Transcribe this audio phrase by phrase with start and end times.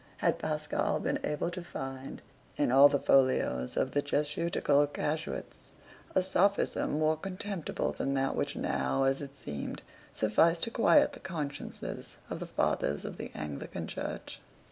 [0.17, 2.23] Had Pascal been able to find,
[2.57, 5.73] in all the folios of the Jesuitical casuists,
[6.15, 11.19] a sophism more contemptible than that which now, as it seemed, sufficed to quiet the
[11.19, 14.41] consciences of the fathers of the Anglican Church?